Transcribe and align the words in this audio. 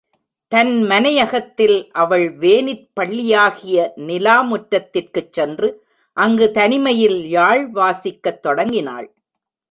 தன் 0.51 0.83
மனையகத்தில் 0.83 1.91
அவள் 1.91 2.31
வேனிற் 2.31 2.87
பள்ளியாகிய 2.93 3.91
நிலா 3.95 4.43
முற்றத்திற்குச் 4.43 5.29
சென்று 5.31 5.69
அங்குத் 6.17 6.53
தனிமையில் 6.53 7.27
யாழ் 7.27 7.69
வாசிக்கத் 7.73 8.39
தொடங்கினாள். 8.39 9.07